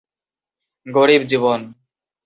গরীব 0.85 1.21
জীবন। 1.23 1.59